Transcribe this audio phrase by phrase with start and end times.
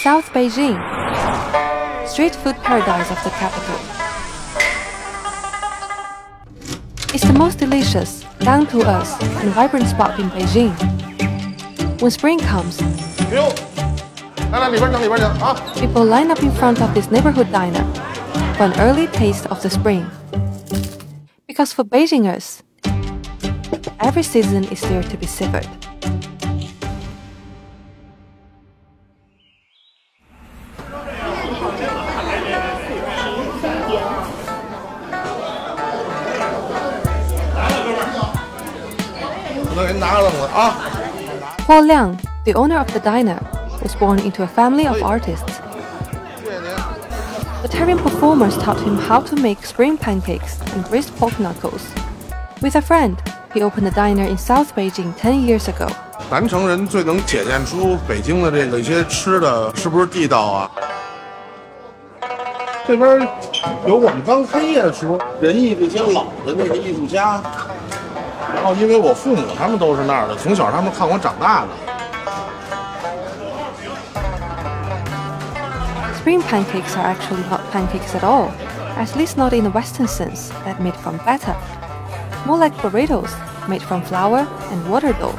[0.00, 0.80] South Beijing,
[2.08, 3.76] street food paradise of the capital.
[7.12, 10.72] It's the most delicious, down to earth, and vibrant spot in Beijing.
[12.00, 12.78] When spring comes,
[15.78, 17.84] people line up in front of this neighborhood diner
[18.56, 20.10] for an early taste of the spring.
[21.46, 22.62] Because for Beijingers,
[24.00, 25.68] every season is there to be savored.
[39.69, 40.75] 我再给你拿个凳子啊！
[41.67, 43.39] Huo Liang, the owner of the diner,
[43.81, 45.59] was born into a family of artists.
[46.43, 46.69] 谢谢您。
[47.61, 51.81] The Terran performers taught him how to make spring pancakes and greased pork knuckles.
[52.61, 53.17] With a friend,
[53.53, 55.89] he opened a diner in South Beijing 10 years ago.
[56.29, 60.71] 南城人最能检验出北京的这个一些吃的是不是地道啊。
[62.87, 63.27] 这边
[63.87, 67.41] 有我们刚开业的时候仁义这些老的那个艺术家，
[68.53, 71.67] 然后因为我父母他们都是那儿的，从小他们看我长大的。
[76.19, 78.49] Spring pancakes are actually not pancakes at all,
[78.97, 81.55] at least not in the Western sense, that made from batter.
[82.47, 83.29] More like burritos,
[83.67, 85.35] made from flour and water dough.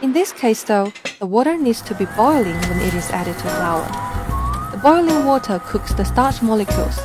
[0.00, 3.48] In this case, though, the water needs to be boiling when it is added to
[3.48, 3.84] flour.
[4.72, 6.98] The boiling water cooks the starch molecules,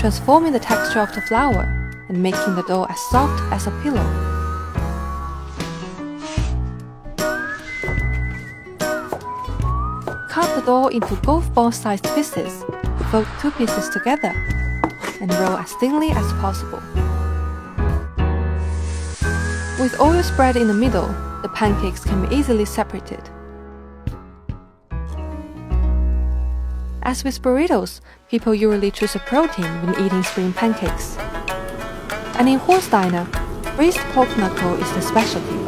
[0.00, 1.62] transforming the texture of the flour
[2.08, 4.02] and making the dough as soft as a pillow.
[10.30, 12.64] Cut the dough into golf ball sized pieces,
[13.10, 14.32] fold two pieces together,
[15.20, 16.80] and roll as thinly as possible.
[19.78, 21.08] With oil spread in the middle,
[21.42, 23.28] the pancakes can be easily separated.
[27.10, 31.16] As with burritos, people usually choose a protein when eating spring pancakes.
[32.38, 33.26] And in Huo's diner,
[33.74, 35.58] braised pork knuckle is the specialty.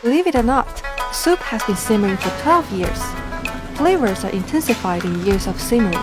[0.00, 0.82] believe it or not,
[1.12, 3.02] soup has been simmering for 12 years.
[3.76, 6.02] Flavors are intensified in years of simmering,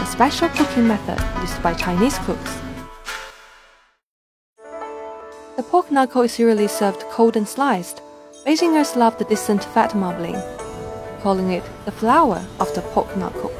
[0.00, 2.67] a special cooking method used by Chinese cooks.
[5.58, 8.00] The pork knuckle is usually served cold and sliced.
[8.46, 10.36] Beijingers love the decent fat marbling,
[11.20, 13.50] calling it the flower of the pork knuckle.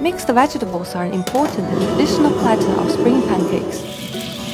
[0.00, 3.78] Mixed vegetables are an important and traditional platter of spring pancakes,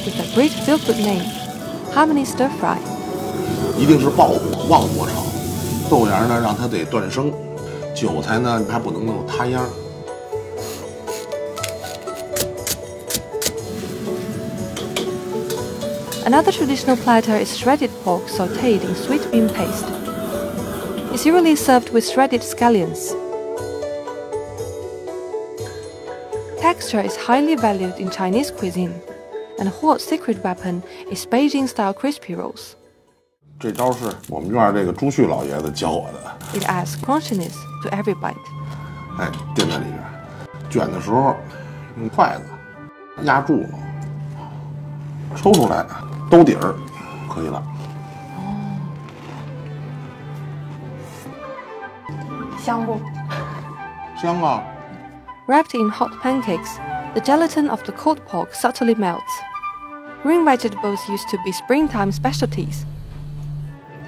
[0.04, 1.24] with a great feel-good name,
[1.94, 2.76] Harmony Stir Fry.
[3.78, 5.22] 一定是爆火，旺火炒。
[5.88, 7.32] 豆芽呢，让它得断生；
[7.94, 9.64] 韭菜呢，还不能够塌秧。
[16.25, 19.85] Another traditional platter is shredded pork sautéed in sweet bean paste.
[21.13, 23.13] It's usually served with shredded scallions.
[26.59, 28.99] Texture is highly valued in Chinese cuisine,
[29.59, 32.75] and Huo's secret weapon is Beijing-style crispy rolls.
[33.59, 38.35] 这招是我们院儿这个朱旭老爷子教我的， It adds crunchiness to every bite.
[39.17, 40.09] 哎，垫在里边儿，
[40.69, 41.35] 卷的时候
[41.97, 43.63] 用筷子压住，
[45.37, 45.85] 抽出来
[46.29, 46.75] 兜底儿，
[47.29, 47.63] 可以了。
[52.57, 52.99] 香不？
[54.19, 54.63] 香啊！
[55.47, 56.79] Wrapped in hot pancakes,
[57.13, 59.21] the gelatin of the cold pork subtly melts.
[60.23, 62.85] Green vegetables used to be springtime specialties.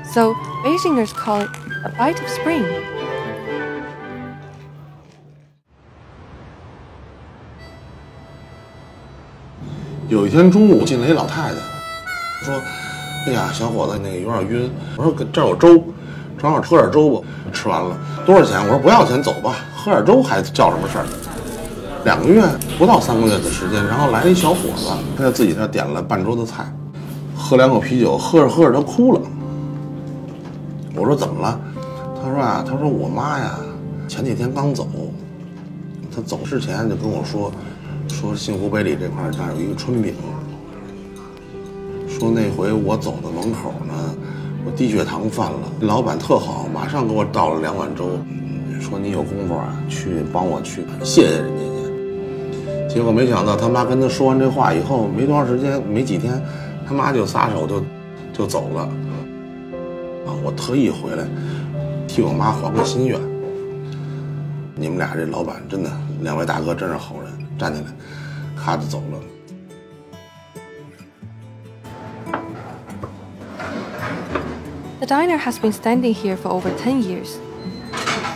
[0.04, 0.34] So,
[0.64, 1.50] Beijingers call it
[1.86, 2.66] a bite of spring.
[10.10, 11.71] 有一天中午进来一老太太，
[12.43, 12.55] 说
[13.27, 15.83] ：“哎呀，小伙子，那个有点晕。”我说：“这儿有粥，
[16.39, 17.21] 正好喝点粥吧。”
[17.53, 18.59] 吃完了多少钱？
[18.63, 21.05] 我说不要钱，走吧，喝点粥还叫什么事儿？
[22.05, 22.43] 两个月
[22.79, 26.65] 不到三个月的时间，然后来了一小伙子，他就自己那点了半桌子菜，
[27.37, 29.21] 喝两口啤酒，喝着喝着他哭了。
[30.97, 31.61] 我说怎么了？
[32.23, 33.59] 他说啊，他说我妈呀，
[34.09, 34.89] 前几天刚走，
[36.15, 37.53] 他走之前就跟我说，
[38.09, 40.15] 说幸福北里这块儿那儿有一个春饼，
[42.23, 44.15] 说那回我走到门口呢，
[44.65, 48.11] 我低血糖犯了，老板特好，马上给我倒了两碗粥，
[48.81, 51.65] 说你有功夫啊，去帮我去谢谢人家
[52.87, 52.95] 去。
[52.95, 56.41] 结果没想到他妈跟他说完这话以后，没多长时间，没几天，
[56.87, 57.83] 他妈就撒手就
[58.33, 58.83] 就走了。
[60.25, 61.25] 啊，我特意回来，
[62.07, 63.19] 替我妈还个心愿。
[64.77, 65.91] 你们俩这老板真的，
[66.21, 67.87] 两位大哥真是好人，站起来，
[68.55, 69.19] 咔就走了。
[75.03, 77.37] The diner has been standing here for over 10 years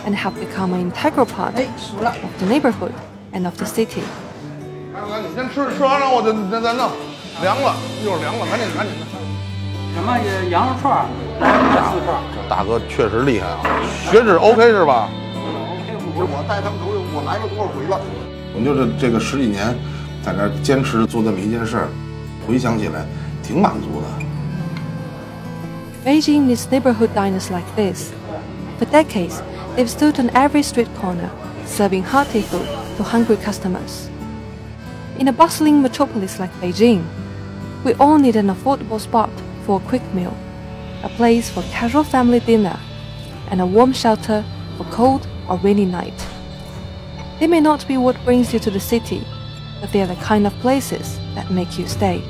[0.05, 2.93] and have become an integral part of the neighborhood
[3.31, 4.03] and of the city.
[4.93, 6.91] 赶紧赶紧，先吃吃完了我就再再弄，
[7.41, 7.73] 凉了
[8.03, 9.05] 一会儿凉了，赶紧赶紧的。
[9.95, 10.19] 什么
[10.49, 11.05] 羊肉串
[11.39, 12.49] 串儿。
[12.49, 13.63] 大哥确实厉害啊，
[14.11, 15.07] 血脂 OK 是吧？
[16.19, 16.85] 我带他们都
[17.15, 17.97] 我来过多少回了？
[18.53, 19.73] 我就是这个十几年，
[20.21, 21.87] 在这坚持做这么一件事儿，
[22.45, 23.05] 回想起来
[23.41, 24.26] 挺满足的。
[26.07, 28.13] Beijing needs neighborhood diners like this.
[28.77, 29.41] For decades,
[29.75, 31.29] they've stood on every street corner,
[31.65, 32.65] serving hearty food
[32.95, 34.09] to hungry customers.
[35.19, 37.05] In a bustling metropolis like Beijing,
[37.83, 39.29] we all need an affordable spot
[39.65, 40.33] for a quick meal,
[41.03, 42.79] a place for casual family dinner,
[43.51, 44.45] and a warm shelter
[44.77, 46.25] for cold or rainy night.
[47.41, 49.27] They may not be what brings you to the city,
[49.81, 52.23] but they are the kind of places that make you stay.